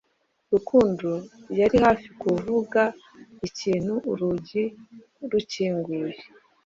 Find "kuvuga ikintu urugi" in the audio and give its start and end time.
2.21-4.63